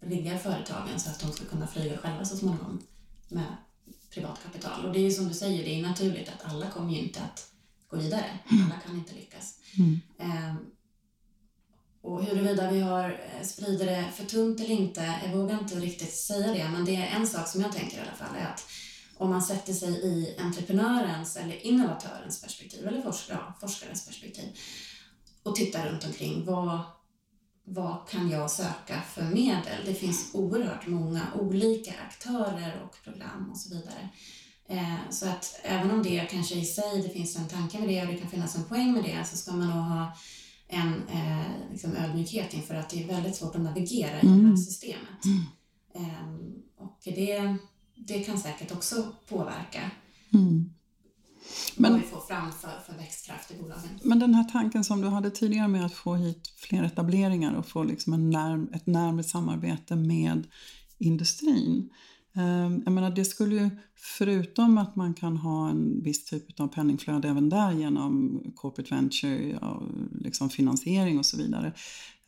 riggar 0.00 0.38
företagen 0.38 1.00
så 1.00 1.10
att 1.10 1.20
de 1.20 1.32
ska 1.32 1.44
kunna 1.44 1.66
flyga 1.66 1.98
själva 1.98 2.24
så 2.24 2.36
småningom 2.36 2.82
med 3.28 3.56
privat 4.10 4.38
kapital. 4.42 4.86
Och 4.86 4.92
det 4.92 4.98
är 4.98 5.02
ju 5.02 5.10
som 5.10 5.28
du 5.28 5.34
säger, 5.34 5.64
det 5.64 5.80
är 5.80 5.82
naturligt 5.82 6.28
att 6.28 6.52
alla 6.52 6.70
kommer 6.70 6.92
ju 6.92 6.98
inte 6.98 7.20
att 7.20 7.50
gå 7.88 7.96
vidare. 7.96 8.38
Mm. 8.50 8.64
Alla 8.64 8.80
kan 8.80 8.96
inte 8.96 9.14
lyckas. 9.14 9.54
Mm. 9.78 10.00
Um, 10.50 10.70
och 12.02 12.24
huruvida 12.24 12.70
vi 12.70 12.80
har 12.80 13.10
eh, 13.10 13.46
sprider 13.46 13.86
det 13.86 14.04
för 14.16 14.24
tunt 14.24 14.60
eller 14.60 14.70
inte, 14.70 15.14
jag 15.24 15.36
vågar 15.36 15.58
inte 15.58 15.74
riktigt 15.74 16.14
säga 16.14 16.52
det, 16.52 16.68
men 16.72 16.84
det 16.84 16.96
är 16.96 17.16
en 17.16 17.26
sak 17.26 17.48
som 17.48 17.60
jag 17.60 17.72
tänker 17.72 17.96
i 17.96 18.00
alla 18.00 18.26
fall 18.26 18.36
är 18.36 18.46
att 18.46 18.62
om 19.16 19.30
man 19.30 19.42
sätter 19.42 19.72
sig 19.72 19.88
i 19.88 20.36
entreprenörens 20.38 21.36
eller 21.36 21.66
innovatörens 21.66 22.42
perspektiv, 22.42 22.86
eller 22.86 23.02
forsk 23.02 23.24
ja, 23.30 23.54
forskarens 23.60 24.06
perspektiv, 24.06 24.44
och 25.42 25.56
tittar 25.56 25.88
runt 25.88 26.04
omkring, 26.04 26.44
vad, 26.44 26.80
vad 27.68 28.08
kan 28.08 28.30
jag 28.30 28.50
söka 28.50 29.02
för 29.14 29.22
medel? 29.22 29.86
Det 29.86 29.94
finns 29.94 30.30
oerhört 30.34 30.86
många 30.86 31.22
olika 31.40 31.92
aktörer 32.08 32.82
och 32.84 33.04
program 33.04 33.50
och 33.50 33.58
så 33.58 33.74
vidare. 33.74 34.08
Eh, 34.68 35.10
så 35.10 35.28
att 35.28 35.60
även 35.62 35.90
om 35.90 36.02
det 36.02 36.28
kanske 36.30 36.54
i 36.54 36.64
sig, 36.64 37.02
det 37.02 37.08
finns 37.08 37.36
en 37.36 37.48
tanke 37.48 37.78
med 37.78 37.88
det 37.88 38.02
och 38.02 38.06
det 38.06 38.18
kan 38.18 38.30
finnas 38.30 38.56
en 38.56 38.64
poäng 38.64 38.92
med 38.92 39.04
det, 39.04 39.24
så 39.24 39.36
ska 39.36 39.52
man 39.52 39.68
nog 39.68 39.84
ha 39.84 40.16
en 40.68 41.08
eh, 41.08 41.70
liksom 41.70 41.96
ödmjukhet 41.96 42.54
inför 42.54 42.74
att 42.74 42.90
det 42.90 43.02
är 43.02 43.06
väldigt 43.06 43.36
svårt 43.36 43.54
att 43.54 43.62
navigera 43.62 44.20
i 44.20 44.26
mm. 44.26 44.26
det 44.26 44.28
här 44.28 44.38
mm. 44.38 44.56
systemet. 44.56 45.24
Mm. 45.24 45.42
Eh, 45.94 46.34
och 46.76 46.98
det, 47.04 47.56
det 47.94 48.24
kan 48.24 48.38
säkert 48.38 48.72
också 48.72 49.12
påverka. 49.28 49.90
Mm. 50.34 50.70
Men, 51.76 51.92
vad 51.92 52.00
vi 52.00 52.06
får 52.06 52.20
fram 52.20 52.52
för, 52.52 52.80
för 52.86 52.98
växtkraft 52.98 53.50
i 53.50 53.54
bolagen. 53.62 53.88
Men 54.02 54.18
den 54.18 54.34
här 54.34 54.44
tanken 54.44 54.84
som 54.84 55.00
du 55.00 55.08
hade 55.08 55.30
tidigare 55.30 55.68
med 55.68 55.86
att 55.86 55.94
få 55.94 56.14
hit 56.14 56.48
fler 56.56 56.82
etableringar 56.82 57.54
och 57.54 57.66
få 57.66 57.82
liksom 57.82 58.12
en 58.12 58.30
närm, 58.30 58.70
ett 58.72 58.86
närmare 58.86 59.24
samarbete 59.24 59.96
med 59.96 60.46
industrin. 60.98 61.90
Ehm, 62.36 62.82
jag 62.84 62.92
menar, 62.92 63.10
det 63.10 63.24
skulle 63.24 63.54
ju, 63.54 63.70
förutom 63.96 64.78
att 64.78 64.96
man 64.96 65.14
kan 65.14 65.36
ha 65.36 65.68
en 65.68 66.02
viss 66.02 66.24
typ 66.24 66.60
av 66.60 66.68
penningflöde 66.68 67.28
även 67.28 67.48
där 67.48 67.72
genom 67.72 68.40
corporate 68.54 68.94
venture, 68.94 69.58
och 69.58 69.82
liksom 70.20 70.50
finansiering 70.50 71.18
och 71.18 71.26
så 71.26 71.36
vidare, 71.36 71.72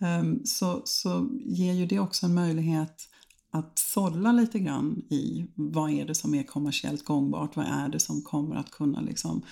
ehm, 0.01 0.45
så, 0.45 0.83
så 0.85 1.29
ger 1.45 1.73
ju 1.73 1.87
det 1.87 1.99
också 1.99 2.27
en 2.27 2.35
möjlighet 2.35 3.09
att 3.50 3.78
sålla 3.78 4.33
lite 4.33 4.59
grann 4.59 5.02
i 5.11 5.47
vad 5.55 5.90
är 5.90 6.07
det 6.07 6.14
som 6.14 6.35
är 6.35 6.43
kommersiellt 6.43 7.05
gångbart, 7.05 7.57
vad 7.57 7.67
är 7.67 7.88
det 7.88 8.00
som 8.00 8.23
kommer 8.23 8.57
att 8.57 8.71
kunna 8.71 9.00
liksom 9.00 9.43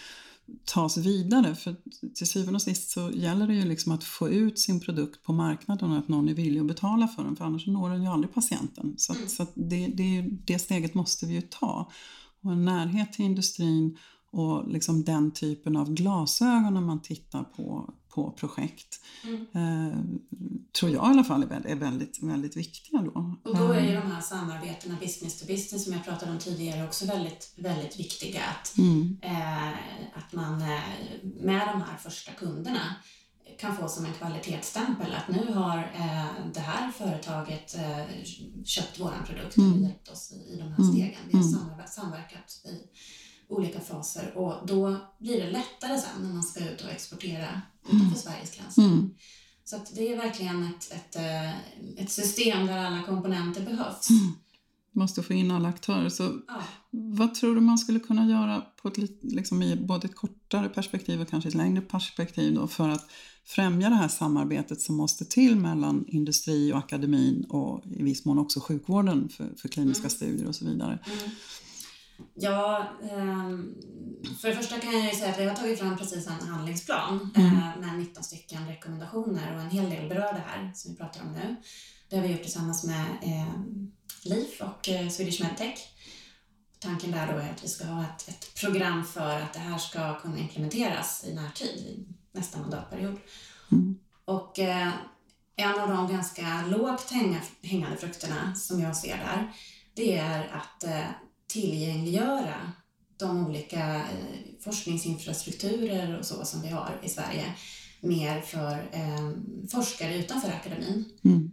tas 0.64 0.96
vidare. 0.96 1.54
För 1.54 1.76
till 2.14 2.28
syvende 2.28 2.54
och 2.54 2.62
sist 2.62 2.90
så 2.90 3.10
gäller 3.14 3.46
det 3.46 3.54
ju 3.54 3.64
liksom 3.64 3.92
att 3.92 4.04
få 4.04 4.28
ut 4.28 4.58
sin 4.58 4.80
produkt 4.80 5.22
på 5.22 5.32
marknaden 5.32 5.90
och 5.90 5.98
att 5.98 6.08
någon 6.08 6.28
är 6.28 6.34
villig 6.34 6.60
att 6.60 6.66
betala 6.66 7.08
för 7.08 7.24
den 7.24 7.36
för 7.36 7.44
annars 7.44 7.66
når 7.66 7.90
den 7.90 8.02
ju 8.02 8.08
aldrig 8.08 8.34
patienten. 8.34 8.94
Så, 8.96 9.12
att, 9.12 9.18
mm. 9.18 9.28
så 9.28 9.42
att 9.42 9.52
det, 9.54 9.86
det, 9.86 10.28
det 10.44 10.58
steget 10.58 10.94
måste 10.94 11.26
vi 11.26 11.34
ju 11.34 11.40
ta. 11.40 11.90
Och 12.40 12.52
en 12.52 12.64
närhet 12.64 13.12
till 13.12 13.24
industrin 13.24 13.98
och 14.32 14.68
liksom 14.68 15.04
den 15.04 15.32
typen 15.32 15.76
av 15.76 15.92
glasögon 15.94 16.74
när 16.74 16.80
man 16.80 17.02
tittar 17.02 17.42
på, 17.42 17.94
på 18.08 18.30
projekt 18.30 19.00
mm. 19.24 19.46
eh, 19.54 19.98
tror 20.78 20.90
jag 20.92 21.04
i 21.04 21.10
alla 21.10 21.24
fall 21.24 21.42
är 21.42 21.46
väldigt, 21.46 21.70
är 21.70 21.76
väldigt, 21.76 22.22
väldigt 22.22 22.56
viktiga 22.56 23.02
då. 23.02 23.36
Och 23.44 23.56
då 23.56 23.72
är 23.72 23.88
ju 23.88 23.94
de 23.94 24.10
här 24.10 24.20
samarbetena 24.20 24.96
business 25.00 25.40
to 25.40 25.46
business 25.46 25.84
som 25.84 25.92
jag 25.92 26.04
pratade 26.04 26.32
om 26.32 26.38
tidigare 26.38 26.84
också 26.84 27.06
väldigt, 27.06 27.54
väldigt 27.56 27.98
viktiga. 28.00 28.40
Att, 28.44 28.78
mm. 28.78 29.18
eh, 29.22 29.68
att 30.14 30.32
man 30.32 30.60
eh, 30.60 30.80
med 31.22 31.68
de 31.68 31.82
här 31.82 31.96
första 31.96 32.32
kunderna 32.32 32.94
kan 33.58 33.76
få 33.76 33.88
som 33.88 34.04
en 34.04 34.12
kvalitetsstämpel 34.12 35.14
att 35.14 35.28
nu 35.28 35.52
har 35.52 35.78
eh, 35.78 36.46
det 36.54 36.60
här 36.60 36.90
företaget 36.90 37.76
eh, 37.76 38.24
köpt 38.64 39.00
våran 39.00 39.24
produkt 39.26 39.56
mm. 39.56 39.72
och 39.72 39.80
hjälpt 39.80 40.08
oss 40.08 40.32
i, 40.32 40.56
de 40.56 40.62
här 40.62 40.78
mm. 40.78 40.92
stegen. 40.92 41.20
Vi 41.30 41.36
har 41.36 41.44
mm. 41.44 41.86
samverkat 41.86 42.62
i 42.64 42.88
olika 43.48 43.80
faser 43.80 44.32
och 44.36 44.66
då 44.66 44.96
blir 45.18 45.40
det 45.40 45.50
lättare 45.50 45.98
sen 45.98 46.22
när 46.22 46.34
man 46.34 46.42
ska 46.42 46.70
ut 46.70 46.80
och 46.80 46.90
exportera 46.90 47.62
utanför 47.84 48.06
mm. 48.06 48.14
Sveriges 48.14 48.56
gränser. 48.56 48.82
Mm. 48.82 49.10
Så 49.64 49.76
det 49.94 50.12
är 50.12 50.16
verkligen 50.16 50.64
ett, 50.64 50.92
ett, 50.92 51.16
eh, 51.16 52.02
ett 52.02 52.10
system 52.10 52.66
där 52.66 52.78
alla 52.78 53.02
komponenter 53.02 53.64
behövs. 53.64 54.10
Mm. 54.10 54.32
Måste 54.92 55.22
få 55.22 55.32
in 55.32 55.50
alla 55.50 55.68
aktörer. 55.68 56.08
Så 56.08 56.22
ja. 56.48 56.62
Vad 56.90 57.34
tror 57.34 57.54
du 57.54 57.60
man 57.60 57.78
skulle 57.78 58.00
kunna 58.00 58.26
göra 58.26 58.60
på 58.60 58.88
ett, 58.88 58.98
liksom 59.22 59.62
i 59.62 59.76
både 59.76 60.06
ett 60.06 60.14
kortare 60.14 60.68
perspektiv 60.68 61.20
och 61.20 61.28
kanske 61.28 61.48
ett 61.48 61.54
längre 61.54 61.80
perspektiv 61.80 62.54
då 62.54 62.66
för 62.66 62.88
att 62.88 63.10
främja 63.44 63.88
det 63.88 63.94
här 63.94 64.08
samarbetet 64.08 64.80
som 64.80 64.96
måste 64.96 65.24
till 65.24 65.56
mellan 65.56 66.04
industri 66.08 66.72
och 66.72 66.78
akademin 66.78 67.44
och 67.44 67.82
i 67.86 68.02
viss 68.02 68.24
mån 68.24 68.38
också 68.38 68.60
sjukvården 68.60 69.28
för, 69.28 69.54
för 69.56 69.68
kliniska 69.68 70.00
mm. 70.00 70.10
studier 70.10 70.48
och 70.48 70.54
så 70.54 70.64
vidare? 70.64 70.98
Mm. 71.06 71.30
Ja, 72.34 72.88
ehm, 73.10 73.74
för 74.40 74.48
det 74.48 74.56
första 74.56 74.80
kan 74.80 74.92
jag 74.92 75.04
ju 75.04 75.18
säga 75.18 75.30
att 75.30 75.38
vi 75.38 75.44
har 75.44 75.56
tagit 75.56 75.78
fram 75.78 75.98
precis 75.98 76.26
en 76.26 76.48
handlingsplan 76.48 77.30
mm. 77.36 77.56
Eh, 77.56 77.76
med 77.80 77.98
19 77.98 78.24
stycken 78.24 78.68
rekommendationer 78.68 79.54
och 79.54 79.60
en 79.60 79.70
hel 79.70 79.90
del 79.90 80.08
berör 80.08 80.32
det 80.32 80.42
här 80.46 80.72
som 80.74 80.92
vi 80.92 80.98
pratar 80.98 81.20
om 81.22 81.32
nu. 81.32 81.56
Det 82.08 82.16
har 82.16 82.22
vi 82.22 82.32
gjort 82.32 82.42
tillsammans 82.42 82.84
med 82.84 83.06
ehm, 83.22 83.92
LIF 84.24 84.60
och 84.60 84.88
eh, 84.88 85.08
Swedish 85.08 85.42
Medtech. 85.42 85.78
Tanken 86.78 87.10
där 87.10 87.32
då 87.32 87.38
är 87.38 87.50
att 87.50 87.64
vi 87.64 87.68
ska 87.68 87.84
ha 87.84 88.02
ett, 88.02 88.28
ett 88.28 88.54
program 88.54 89.04
för 89.04 89.40
att 89.40 89.52
det 89.52 89.58
här 89.58 89.78
ska 89.78 90.18
kunna 90.18 90.38
implementeras 90.38 91.24
i 91.26 91.34
närtid, 91.34 91.76
i 91.76 92.06
nästa 92.32 92.60
mandatperiod. 92.60 93.16
Mm. 93.72 93.98
Och 94.24 94.58
eh, 94.58 94.92
en 95.56 95.80
av 95.80 95.88
de 95.88 96.12
ganska 96.12 96.64
lågt 96.66 97.12
hängande 97.62 97.96
frukterna 97.96 98.54
som 98.54 98.80
jag 98.80 98.96
ser 98.96 99.16
där, 99.16 99.52
det 99.94 100.18
är 100.18 100.48
att 100.52 100.84
tillgängliggöra 101.46 102.72
de 103.16 103.46
olika 103.46 103.94
eh, 103.94 104.60
forskningsinfrastrukturer 104.60 106.18
och 106.18 106.24
så 106.24 106.44
som 106.44 106.62
vi 106.62 106.68
har 106.68 107.00
i 107.02 107.08
Sverige 107.08 107.54
mer 108.00 108.40
för 108.40 108.88
eh, 108.92 109.30
forskare 109.70 110.16
utanför 110.16 110.48
akademin. 110.48 111.04
Mm. 111.24 111.52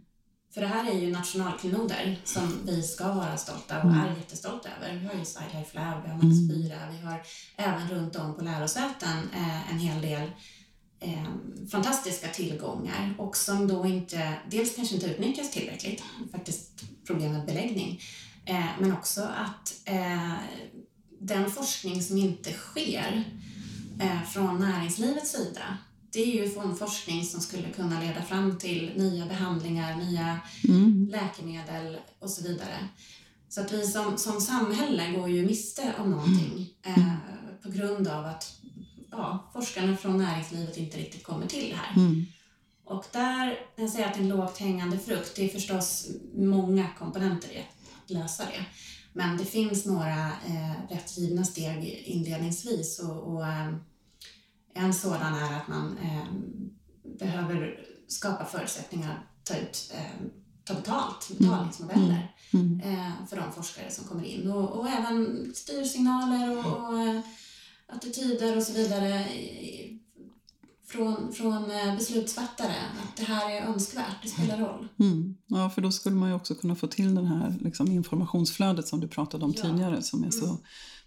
För 0.54 0.60
det 0.60 0.66
här 0.66 0.90
är 0.90 0.98
ju 0.98 1.12
nationalklenoder 1.12 2.20
som 2.24 2.58
vi 2.66 2.82
ska 2.82 3.12
vara 3.12 3.36
stolta 3.36 3.78
och 3.78 3.90
mm. 3.90 4.00
är 4.00 4.16
jättestolta 4.16 4.68
över. 4.76 4.98
Vi 4.98 5.06
har 5.06 5.14
ju 5.14 5.24
SciLife 5.24 5.74
Lab, 5.74 6.02
vi 6.04 6.10
har 6.10 6.22
Max 6.22 6.68
4, 6.68 6.76
mm. 6.76 6.94
vi 6.94 7.06
har 7.06 7.22
även 7.56 7.88
runt 7.88 8.16
om 8.16 8.36
på 8.36 8.44
lärosäten 8.44 9.30
eh, 9.34 9.72
en 9.72 9.78
hel 9.78 10.02
del 10.02 10.30
eh, 11.00 11.24
fantastiska 11.70 12.28
tillgångar 12.28 13.14
och 13.18 13.36
som 13.36 13.68
då 13.68 13.86
inte, 13.86 14.34
dels 14.50 14.76
kanske 14.76 14.94
inte 14.94 15.06
utnyttjas 15.06 15.50
tillräckligt, 15.50 16.02
faktiskt 16.32 16.84
problem 17.06 17.32
med 17.32 17.46
beläggning, 17.46 18.00
Eh, 18.44 18.66
men 18.80 18.92
också 18.92 19.22
att 19.22 19.74
eh, 19.84 20.32
den 21.20 21.50
forskning 21.50 22.02
som 22.02 22.18
inte 22.18 22.52
sker 22.52 23.24
eh, 24.00 24.22
från 24.22 24.60
näringslivets 24.60 25.32
sida 25.32 25.78
det 26.14 26.22
är 26.22 26.26
ju 26.26 26.60
en 26.60 26.76
forskning 26.76 27.24
som 27.24 27.40
skulle 27.40 27.70
kunna 27.70 28.00
leda 28.00 28.22
fram 28.22 28.58
till 28.58 28.92
nya 28.96 29.26
behandlingar, 29.26 29.96
nya 29.96 30.40
mm. 30.68 31.08
läkemedel 31.10 31.96
och 32.18 32.30
så 32.30 32.42
vidare. 32.42 32.88
Så 33.48 33.60
att 33.60 33.72
vi 33.72 33.86
som, 33.86 34.18
som 34.18 34.40
samhälle 34.40 35.12
går 35.12 35.28
ju 35.28 35.46
miste 35.46 35.94
om 35.98 36.10
någonting 36.10 36.70
eh, 36.82 37.14
på 37.62 37.70
grund 37.70 38.08
av 38.08 38.26
att 38.26 38.60
ja, 39.10 39.50
forskarna 39.52 39.96
från 39.96 40.18
näringslivet 40.18 40.76
inte 40.76 40.98
riktigt 40.98 41.24
kommer 41.24 41.46
till 41.46 41.70
det 41.70 41.76
här. 41.76 41.96
Mm. 41.96 42.26
Och 42.84 43.04
där, 43.12 43.58
jag 43.76 43.90
säger 43.90 44.06
att 44.06 44.16
en 44.16 44.28
lågt 44.28 44.58
hängande 44.58 44.98
frukt, 44.98 45.36
det 45.36 45.44
är 45.44 45.48
förstås 45.48 46.06
många 46.34 46.86
komponenter 46.98 47.48
i 47.48 47.56
lösa 48.10 48.44
det. 48.44 48.64
Men 49.12 49.36
det 49.36 49.44
finns 49.44 49.86
några 49.86 50.26
eh, 50.26 50.90
rätt 50.90 51.18
givna 51.18 51.44
steg 51.44 51.84
inledningsvis 52.04 52.98
och, 52.98 53.32
och 53.32 53.46
eh, 53.46 53.74
en 54.74 54.94
sådan 54.94 55.34
är 55.34 55.56
att 55.56 55.68
man 55.68 55.98
eh, 55.98 56.26
behöver 57.18 57.86
skapa 58.08 58.44
förutsättningar 58.44 59.12
att 59.12 59.46
ta, 59.46 59.56
ut, 59.56 59.92
eh, 59.94 60.26
ta 60.64 60.74
betalt, 60.74 61.30
mm. 61.30 61.42
betalningsmodeller 61.42 62.34
mm. 62.52 62.80
Mm. 62.80 62.80
Eh, 62.80 63.12
för 63.28 63.36
de 63.36 63.52
forskare 63.52 63.90
som 63.90 64.04
kommer 64.04 64.24
in 64.24 64.50
och, 64.50 64.70
och 64.70 64.88
även 64.88 65.50
styrsignaler 65.54 66.58
och, 66.58 66.88
och 66.88 66.98
eh, 66.98 67.20
attityder 67.86 68.56
och 68.56 68.62
så 68.62 68.72
vidare 68.72 69.26
från, 70.94 71.32
från 71.32 71.70
eh, 71.70 71.94
beslutsfattare 71.96 72.74
att 73.02 73.16
det 73.16 73.24
här 73.24 73.50
är 73.50 73.66
önskvärt, 73.66 74.22
det 74.22 74.28
spelar 74.28 74.58
roll. 74.58 74.88
Mm. 74.98 75.36
Ja, 75.46 75.70
för 75.70 75.82
då 75.82 75.90
skulle 75.90 76.16
man 76.16 76.28
ju 76.28 76.34
också 76.34 76.54
kunna 76.54 76.74
få 76.74 76.86
till 76.86 77.14
det 77.14 77.26
här 77.26 77.54
liksom, 77.60 77.92
informationsflödet 77.92 78.88
som 78.88 79.00
du 79.00 79.08
pratade 79.08 79.44
om 79.44 79.54
ja. 79.56 79.62
tidigare 79.62 80.02
som 80.02 80.18
är 80.18 80.26
mm. 80.26 80.32
så, 80.32 80.58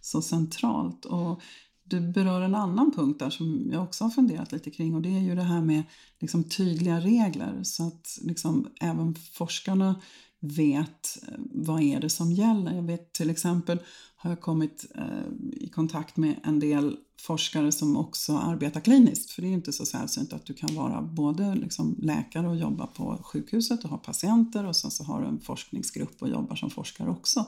så 0.01 0.21
centralt. 0.21 1.05
Och 1.05 1.41
du 1.83 1.99
berör 1.99 2.41
en 2.41 2.55
annan 2.55 2.91
punkt 2.91 3.19
där 3.19 3.29
som 3.29 3.69
jag 3.71 3.83
också 3.83 4.03
har 4.03 4.11
funderat 4.11 4.51
lite 4.51 4.71
kring 4.71 4.95
och 4.95 5.01
det 5.01 5.09
är 5.09 5.21
ju 5.21 5.35
det 5.35 5.43
här 5.43 5.61
med 5.61 5.83
liksom, 6.19 6.43
tydliga 6.43 6.99
regler 6.99 7.59
så 7.63 7.87
att 7.87 8.19
liksom, 8.21 8.67
även 8.81 9.15
forskarna 9.15 10.01
vet 10.47 11.17
eh, 11.27 11.33
vad 11.37 11.81
är 11.81 11.99
det 11.99 12.09
som 12.09 12.31
gäller. 12.31 12.75
Jag 12.75 12.83
vet 12.83 13.13
till 13.13 13.29
exempel 13.29 13.79
har 14.15 14.29
jag 14.29 14.41
kommit 14.41 14.85
eh, 14.95 15.03
i 15.51 15.69
kontakt 15.69 16.17
med 16.17 16.39
en 16.43 16.59
del 16.59 16.97
forskare 17.19 17.71
som 17.71 17.97
också 17.97 18.37
arbetar 18.37 18.81
kliniskt. 18.81 19.31
För 19.31 19.41
det 19.41 19.47
är 19.47 19.51
inte 19.51 19.73
så 19.73 19.85
sällsynt 19.85 20.33
att 20.33 20.45
du 20.45 20.53
kan 20.53 20.75
vara 20.75 21.01
både 21.01 21.55
liksom 21.55 21.95
läkare 22.01 22.47
och 22.47 22.55
jobba 22.55 22.87
på 22.87 23.21
sjukhuset 23.23 23.83
och 23.83 23.89
ha 23.89 23.97
patienter 23.97 24.65
och 24.65 24.75
sen 24.75 24.91
så 24.91 25.03
har 25.03 25.21
du 25.21 25.27
en 25.27 25.39
forskningsgrupp 25.39 26.21
och 26.21 26.29
jobbar 26.29 26.55
som 26.55 26.69
forskare 26.69 27.09
också. 27.09 27.45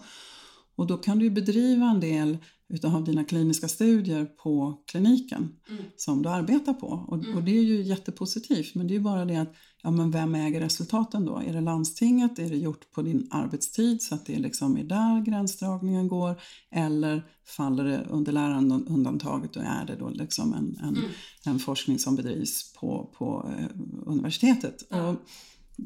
Och 0.75 0.87
då 0.87 0.97
kan 0.97 1.19
du 1.19 1.29
bedriva 1.29 1.85
en 1.85 1.99
del 1.99 2.37
utav 2.69 3.03
dina 3.03 3.23
kliniska 3.23 3.67
studier 3.67 4.25
på 4.25 4.83
kliniken 4.85 5.49
mm. 5.69 5.83
som 5.97 6.21
du 6.21 6.29
arbetar 6.29 6.73
på. 6.73 6.87
Och, 6.87 7.17
mm. 7.17 7.37
och, 7.37 7.43
det 7.43 7.57
är 7.57 7.63
ju 7.63 7.81
jättepositivt 7.81 8.75
men 8.75 8.87
det 8.87 8.93
är 8.93 8.95
ju 8.95 9.03
bara 9.03 9.25
det 9.25 9.35
att 9.35 9.53
ja, 9.83 9.91
men 9.91 10.11
vem 10.11 10.35
äger 10.35 10.59
resultaten 10.59 11.25
då? 11.25 11.37
Är 11.37 11.53
det 11.53 11.61
landstinget? 11.61 12.39
Är 12.39 12.49
det 12.49 12.57
gjort 12.57 12.91
på 12.91 13.01
din 13.01 13.27
arbetstid 13.31 14.01
så 14.01 14.15
att 14.15 14.25
det 14.25 14.39
liksom 14.39 14.77
är 14.77 14.83
där 14.83 15.25
gränsdragningen 15.25 16.07
går? 16.07 16.41
Eller 16.71 17.25
faller 17.47 17.83
det 17.83 18.05
under 18.09 18.31
lärarundantaget 18.31 19.55
och 19.55 19.63
är 19.63 19.85
det 19.85 19.95
då 19.95 20.09
liksom 20.09 20.53
en, 20.53 20.77
en, 20.83 20.97
mm. 20.97 21.11
en 21.45 21.59
forskning 21.59 21.99
som 21.99 22.15
bedrivs 22.15 22.73
på, 22.73 23.13
på 23.17 23.51
eh, 23.57 23.65
universitetet? 24.05 24.83
Ja. 24.89 25.07
Och, 25.07 25.15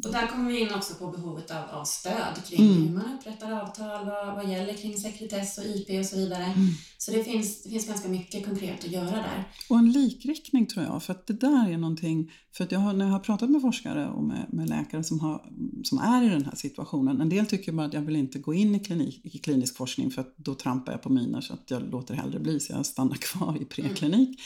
och 0.05 0.11
där 0.11 0.27
kommer 0.27 0.51
vi 0.51 0.59
in 0.59 0.73
också 0.73 0.93
på 0.93 1.07
behovet 1.07 1.51
av, 1.51 1.79
av 1.79 1.85
stöd 1.85 2.45
kring 2.49 2.71
mm. 2.71 2.87
hur 2.87 2.93
man 2.95 3.17
upprättar 3.19 3.51
avtal, 3.51 4.05
vad, 4.05 4.35
vad 4.35 4.49
gäller 4.51 4.73
kring 4.73 4.97
sekretess 4.97 5.57
och 5.57 5.63
IP 5.63 5.99
och 5.99 6.05
så 6.05 6.15
vidare. 6.15 6.43
Mm. 6.43 6.67
Så 6.97 7.11
det 7.11 7.23
finns, 7.23 7.63
det 7.63 7.69
finns 7.69 7.87
ganska 7.87 8.09
mycket 8.09 8.45
konkret 8.45 8.85
att 8.85 8.91
göra 8.91 9.11
där. 9.11 9.43
Och 9.69 9.77
en 9.77 9.91
likriktning 9.91 10.67
tror 10.67 10.85
jag, 10.85 11.03
för 11.03 11.13
att 11.13 11.27
det 11.27 11.33
där 11.33 11.69
är 11.69 11.77
någonting, 11.77 12.31
för 12.51 12.63
att 12.63 12.71
jag 12.71 12.79
har, 12.79 12.93
när 12.93 13.05
jag 13.05 13.11
har 13.11 13.19
pratat 13.19 13.49
med 13.49 13.61
forskare 13.61 14.07
och 14.09 14.23
med, 14.23 14.45
med 14.49 14.69
läkare 14.69 15.03
som, 15.03 15.19
har, 15.19 15.45
som 15.83 15.97
är 15.97 16.23
i 16.23 16.29
den 16.29 16.45
här 16.45 16.55
situationen, 16.55 17.21
en 17.21 17.29
del 17.29 17.45
tycker 17.45 17.71
bara 17.71 17.87
att 17.87 17.93
jag 17.93 18.01
vill 18.01 18.15
inte 18.15 18.39
gå 18.39 18.53
in 18.53 18.75
i, 18.75 18.79
klinik, 18.79 19.21
i 19.23 19.37
klinisk 19.37 19.77
forskning 19.77 20.11
för 20.11 20.21
att 20.21 20.37
då 20.37 20.55
trampar 20.55 20.91
jag 20.91 21.01
på 21.01 21.09
miner 21.09 21.41
så 21.41 21.53
att 21.53 21.71
jag 21.71 21.89
låter 21.91 22.13
hellre 22.13 22.39
bli 22.39 22.59
så 22.59 22.73
jag 22.73 22.85
stannar 22.85 23.15
kvar 23.15 23.57
i 23.61 23.65
preklinik. 23.65 24.29
Mm. 24.29 24.37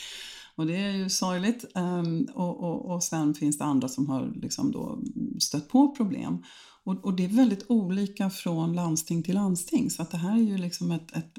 Och 0.58 0.66
det 0.66 0.76
är 0.76 0.92
ju 0.92 1.08
sorgligt. 1.08 1.64
Um, 1.74 2.28
och, 2.34 2.64
och, 2.64 2.94
och 2.94 3.02
sen 3.02 3.34
finns 3.34 3.58
det 3.58 3.64
andra 3.64 3.88
som 3.88 4.06
har 4.08 4.32
liksom 4.34 4.72
då 4.72 5.02
stött 5.40 5.68
på 5.68 5.94
problem. 5.94 6.42
Och, 6.88 7.04
och, 7.04 7.14
det 7.14 7.24
är 7.24 7.28
väldigt 7.28 7.64
olika 7.68 8.30
från 8.30 8.72
landsting 8.72 9.22
till 9.22 9.34
landsting. 9.34 9.90
Så 9.90 10.02
att 10.02 10.10
det 10.10 10.16
här 10.16 10.32
är 10.32 10.42
ju 10.42 10.58
liksom 10.58 10.90
ett, 10.90 11.16
ett, 11.16 11.38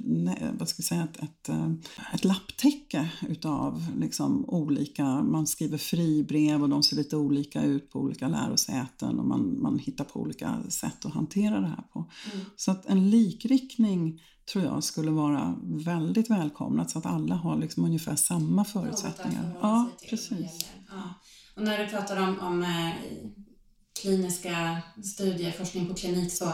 vad 0.60 0.70
ska 0.70 0.79
jag 0.79 0.86
säga, 0.86 1.03
ett, 1.03 1.24
ett, 1.24 1.50
eh, 1.50 1.72
ett 2.13 2.24
lapptäcke 2.24 3.10
utav 3.29 3.86
liksom 3.98 4.46
olika, 4.50 5.06
man 5.06 5.48
skriver 5.48 5.77
fribrev 5.77 6.63
och 6.63 6.70
de 6.70 6.84
ser 6.84 6.96
lite 6.96 7.18
olika 7.18 7.63
ut 7.63 7.91
på 7.91 8.00
olika 8.00 8.27
lärosäten 8.27 9.20
och 9.20 9.25
man, 9.25 9.62
man 9.62 9.79
hittar 9.79 10.03
på 10.03 10.20
olika 10.20 10.58
sätt 10.70 11.06
att 11.06 11.13
hantera 11.13 11.60
det 11.60 11.68
här 11.68 11.84
på. 11.94 12.00
Mm. 12.34 12.46
Så 12.56 12.72
att 12.72 12.86
en 12.86 13.10
likriktning 13.10 14.22
tror 14.53 14.63
jag 14.63 14.84
skulle 14.84 15.12
vara 15.12 15.56
väldigt 15.63 16.29
välkomnat 16.29 16.89
så 16.89 17.00
att 17.00 17.06
alla 17.06 17.36
har 17.36 17.58
liksom 17.58 17.86
ungefär 17.86 18.15
samma 18.15 18.65
förutsättningar. 18.65 19.58
Ja, 19.62 19.89
precis. 20.10 20.65
Ja. 20.89 21.03
Och 21.56 21.63
när 21.63 21.77
du 21.77 21.88
pratar 21.88 22.27
om, 22.27 22.39
om 22.39 22.63
eh, 22.63 22.91
kliniska 24.01 24.82
studier, 25.03 25.51
forskning 25.51 25.88
på 25.88 25.94
klinik 25.94 26.34
så 26.34 26.53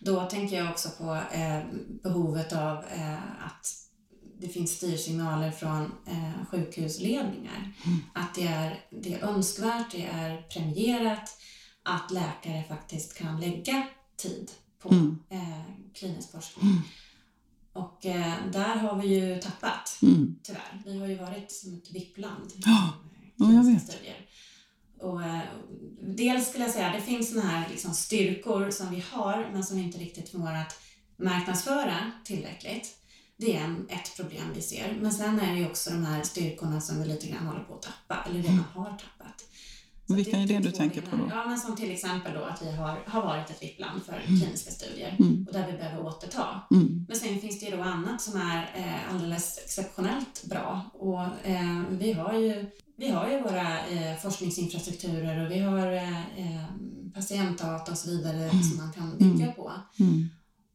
då 0.00 0.24
tänker 0.24 0.56
jag 0.56 0.70
också 0.70 0.88
på 0.88 1.14
eh, 1.32 1.60
behovet 2.02 2.52
av 2.52 2.84
eh, 2.84 3.46
att 3.46 3.86
det 4.40 4.48
finns 4.48 4.70
styrsignaler 4.70 5.50
från 5.50 5.92
eh, 6.06 6.46
sjukhusledningar. 6.50 7.72
Mm. 7.84 7.98
Att 8.14 8.34
det 8.34 8.46
är, 8.46 8.84
det 8.90 9.14
är 9.14 9.28
önskvärt, 9.28 9.92
det 9.92 10.04
är 10.04 10.42
premierat 10.42 11.38
att 11.82 12.10
läkare 12.10 12.64
faktiskt 12.68 13.18
kan 13.18 13.40
lägga 13.40 13.86
tid 14.16 14.50
på 14.78 14.88
mm. 14.88 15.18
eh, 15.30 15.62
klinisk 15.94 16.32
forskning. 16.32 16.70
Mm. 16.70 16.82
Och 17.72 18.06
eh, 18.06 18.34
där 18.52 18.76
har 18.76 19.02
vi 19.02 19.08
ju 19.08 19.40
tappat, 19.40 19.98
mm. 20.02 20.38
tyvärr. 20.42 20.82
Vi 20.84 20.98
har 20.98 21.06
ju 21.06 21.14
varit 21.14 21.52
som 21.52 21.74
ett 21.74 21.92
vippland. 21.92 22.52
Ja, 22.56 22.94
ja 23.36 23.52
jag 23.52 23.64
vet. 23.64 23.82
Studier. 23.82 24.26
Och, 25.00 25.22
eh, 25.22 25.40
dels 26.00 26.48
skulle 26.48 26.64
jag 26.64 26.72
säga 26.72 26.86
att 26.86 26.94
det 26.94 27.02
finns 27.02 27.30
såna 27.30 27.42
här 27.42 27.68
liksom, 27.70 27.94
styrkor 27.94 28.70
som 28.70 28.90
vi 28.90 29.04
har 29.10 29.48
men 29.52 29.64
som 29.64 29.76
vi 29.76 29.82
inte 29.82 29.98
riktigt 29.98 30.28
förmår 30.28 30.52
att 30.52 30.80
marknadsföra 31.16 32.12
tillräckligt. 32.24 32.96
Det 33.36 33.56
är 33.56 33.60
en, 33.60 33.88
ett 33.88 34.16
problem 34.16 34.52
vi 34.54 34.62
ser. 34.62 34.96
Men 35.00 35.12
sen 35.12 35.40
är 35.40 35.52
det 35.52 35.58
ju 35.58 35.66
också 35.66 35.90
de 35.90 36.04
här 36.04 36.22
styrkorna 36.22 36.80
som 36.80 37.02
vi 37.02 37.08
lite 37.08 37.26
grann 37.26 37.46
håller 37.46 37.64
på 37.64 37.74
att 37.74 37.82
tappa, 37.82 38.24
eller 38.24 38.36
redan 38.36 38.52
mm. 38.52 38.64
har 38.74 38.90
tappat. 38.90 39.44
Så 40.06 40.14
Vilka 40.14 40.36
är 40.36 40.46
det 40.46 40.58
du 40.58 40.70
tänker 40.70 41.00
på 41.00 41.16
då? 41.16 41.28
Ja, 41.30 41.44
men 41.48 41.58
som 41.58 41.76
till 41.76 41.90
exempel 41.90 42.34
då 42.34 42.40
att 42.40 42.62
vi 42.62 42.72
har, 42.76 42.98
har 43.06 43.22
varit 43.22 43.50
ett 43.50 43.62
vippland 43.62 44.02
för 44.02 44.12
mm. 44.12 44.40
kliniska 44.40 44.70
studier 44.70 45.16
mm. 45.18 45.46
och 45.48 45.52
där 45.52 45.66
vi 45.72 45.78
behöver 45.78 46.06
återta. 46.06 46.60
Mm. 46.70 47.04
Men 47.08 47.16
sen 47.16 47.38
finns 47.38 47.60
det 47.60 47.66
ju 47.66 47.76
då 47.76 47.82
annat 47.82 48.20
som 48.20 48.40
är 48.40 48.70
eh, 48.76 49.14
alldeles 49.14 49.58
exceptionellt 49.64 50.44
bra 50.44 50.80
och 50.92 51.46
eh, 51.46 51.82
vi 51.90 52.12
har 52.12 52.32
ju 52.32 52.66
vi 52.98 53.08
har 53.08 53.30
ju 53.30 53.40
våra 53.42 53.86
eh, 53.86 54.16
forskningsinfrastrukturer 54.22 55.44
och 55.44 55.50
vi 55.50 55.58
har 55.58 55.92
eh, 55.92 56.20
eh 56.20 56.64
patientdata 57.14 57.92
och 57.92 57.98
så 57.98 58.10
vidare 58.10 58.36
mm. 58.36 58.62
som 58.62 58.76
man 58.76 58.92
kan 58.92 59.18
bygga 59.18 59.44
mm. 59.44 59.54
på. 59.54 59.72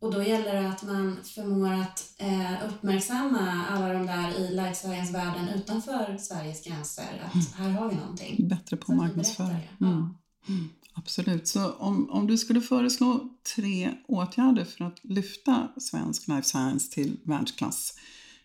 Mm. 0.01 0.13
Och 0.13 0.13
då 0.13 0.23
gäller 0.23 0.61
det 0.61 0.69
att 0.69 0.83
man 0.83 1.17
förmår 1.23 1.73
att 1.73 2.13
eh, 2.17 2.67
uppmärksamma 2.69 3.65
alla 3.69 3.93
de 3.93 4.05
där 4.05 4.39
i 4.39 4.55
life 4.55 4.75
science-världen 4.75 5.49
utanför 5.49 6.17
Sveriges 6.19 6.63
gränser 6.65 7.23
att 7.25 7.33
mm. 7.33 7.45
här 7.55 7.81
har 7.81 7.89
vi 7.89 7.95
någonting. 7.95 8.47
Bättre 8.47 8.77
på 8.77 8.91
marknadsföring. 8.91 9.69
Mm. 9.81 10.09
Mm. 10.47 10.69
Absolut. 10.93 11.47
Så 11.47 11.71
om, 11.71 12.09
om 12.09 12.27
du 12.27 12.37
skulle 12.37 12.61
föreslå 12.61 13.29
tre 13.55 13.91
åtgärder 14.07 14.65
för 14.65 14.85
att 14.85 14.99
lyfta 15.03 15.67
svensk 15.77 16.27
life 16.27 16.43
science 16.43 16.91
till 16.91 17.19
världsklass, 17.23 17.93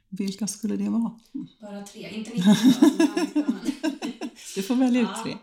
vilka 0.08 0.46
skulle 0.46 0.76
det 0.76 0.88
vara? 0.88 1.10
Bara 1.60 1.82
tre, 1.82 2.10
inte 2.10 2.30
19 2.30 2.54
Du 4.54 4.62
får 4.62 4.74
välja 4.74 5.00
ut 5.00 5.22
tre. 5.22 5.36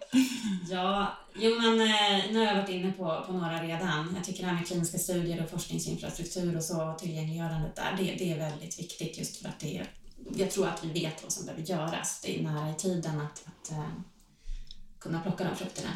Ja, 0.69 1.17
jo 1.35 1.61
men 1.61 1.81
eh, 1.81 2.31
nu 2.31 2.39
har 2.39 2.45
jag 2.45 2.55
varit 2.55 2.69
inne 2.69 2.91
på, 2.91 3.23
på 3.27 3.33
några 3.33 3.63
redan. 3.63 4.13
Jag 4.15 4.23
tycker 4.23 4.43
det 4.43 4.49
här 4.49 4.55
med 4.55 4.67
kliniska 4.67 4.97
studier 4.97 5.43
och 5.43 5.49
forskningsinfrastruktur 5.49 6.57
och 6.57 6.63
så, 6.63 6.95
tillgängliggörandet 6.99 7.75
där, 7.75 7.95
det, 7.97 8.03
det 8.03 8.31
är 8.31 8.37
väldigt 8.37 8.79
viktigt 8.79 9.17
just 9.17 9.37
för 9.37 9.49
att 9.49 9.59
det 9.59 9.77
är, 9.77 9.87
jag 10.35 10.51
tror 10.51 10.67
att 10.67 10.83
vi 10.83 11.01
vet 11.01 11.23
vad 11.23 11.31
som 11.31 11.45
behöver 11.45 11.63
göras. 11.63 12.21
Det 12.25 12.39
är 12.39 12.43
nära 12.43 12.69
i 12.69 12.75
tiden 12.75 13.21
att, 13.21 13.45
att 13.45 13.71
uh, 13.71 13.89
kunna 14.99 15.19
plocka 15.21 15.43
de 15.43 15.55
frukterna. 15.55 15.89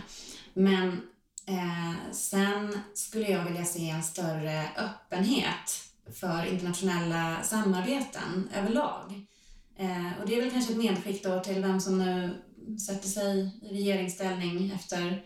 Men 0.54 1.02
eh, 1.48 2.12
sen 2.12 2.80
skulle 2.94 3.28
jag 3.28 3.46
vilja 3.46 3.66
se 3.66 3.90
en 3.90 4.04
större 4.04 4.70
öppenhet 4.78 5.84
för 6.14 6.46
internationella 6.46 7.44
samarbeten 7.44 8.50
överlag. 8.56 9.26
Eh, 9.78 10.22
och 10.22 10.28
det 10.28 10.36
är 10.36 10.42
väl 10.42 10.52
kanske 10.52 10.72
ett 10.72 10.78
medskick 10.78 11.24
då 11.24 11.40
till 11.40 11.62
vem 11.62 11.80
som 11.80 11.98
nu 11.98 12.44
sätter 12.88 13.10
sig 13.10 13.60
i 13.62 13.74
regeringsställning 13.74 14.72
efter 14.72 15.26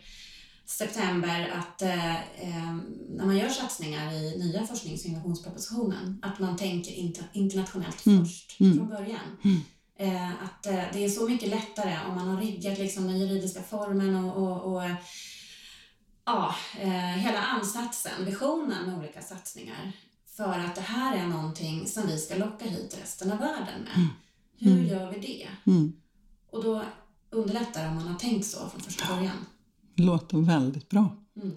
september 0.66 1.48
att 1.54 1.82
eh, 1.82 2.14
eh, 2.16 2.76
när 3.08 3.26
man 3.26 3.36
gör 3.36 3.48
satsningar 3.48 4.12
i 4.12 4.38
nya 4.38 4.66
forsknings 4.66 5.04
och 5.04 5.06
innovationspropositionen 5.06 6.18
att 6.22 6.38
man 6.38 6.56
tänker 6.56 6.92
inter 6.92 7.24
internationellt 7.32 8.06
mm. 8.06 8.24
först 8.24 8.60
mm. 8.60 8.76
från 8.76 8.88
början. 8.88 9.38
Mm. 9.44 9.60
Eh, 9.98 10.30
att 10.44 10.66
eh, 10.66 10.84
det 10.92 11.04
är 11.04 11.08
så 11.08 11.28
mycket 11.28 11.48
lättare 11.48 11.98
om 12.08 12.14
man 12.14 12.28
har 12.28 12.40
riggat 12.40 12.78
liksom, 12.78 13.06
den 13.06 13.18
juridiska 13.18 13.62
formen 13.62 14.14
och, 14.14 14.42
och, 14.42 14.76
och 14.76 14.82
ja, 16.24 16.54
eh, 16.78 16.90
hela 17.16 17.38
ansatsen, 17.38 18.24
visionen 18.24 18.86
med 18.86 18.98
olika 18.98 19.22
satsningar 19.22 19.92
för 20.36 20.58
att 20.58 20.74
det 20.74 20.80
här 20.80 21.16
är 21.16 21.26
någonting 21.26 21.86
som 21.86 22.06
vi 22.06 22.18
ska 22.18 22.34
locka 22.34 22.64
hit 22.64 22.98
resten 23.02 23.32
av 23.32 23.38
världen 23.38 23.82
med. 23.82 23.96
Mm. 23.96 24.08
Hur 24.58 24.78
mm. 24.78 24.86
gör 24.86 25.12
vi 25.12 25.20
det? 25.20 25.48
Mm. 25.70 25.92
Och 26.50 26.64
då 26.64 26.84
underlättar 27.32 27.88
om 27.88 27.94
man 27.94 28.06
har 28.06 28.18
tänkt 28.18 28.46
så 28.46 28.68
från 28.68 28.80
första 28.80 29.16
början. 29.16 29.46
Låter 29.96 30.38
väldigt 30.38 30.88
bra. 30.88 31.16
Mm. 31.36 31.54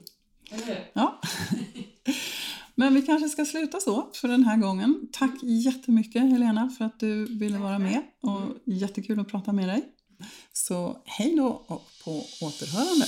Eller 0.51 0.65
hur? 0.65 0.91
Ja. 0.93 1.21
Men 2.75 2.93
vi 2.93 3.01
kanske 3.01 3.29
ska 3.29 3.45
sluta 3.45 3.79
så 3.79 4.09
för 4.13 4.27
den 4.27 4.43
här 4.43 4.57
gången. 4.57 5.07
Tack 5.11 5.43
jättemycket 5.43 6.21
Helena 6.21 6.69
för 6.77 6.85
att 6.85 6.99
du 6.99 7.25
ville 7.25 7.57
vara 7.57 7.79
med 7.79 8.01
och 8.21 8.41
mm. 8.41 8.53
jättekul 8.65 9.19
att 9.19 9.27
prata 9.27 9.53
med 9.53 9.69
dig. 9.69 9.85
Så 10.53 10.97
hej 11.05 11.35
då 11.35 11.47
och 11.47 11.87
på 12.03 12.23
återhörande. 12.41 13.05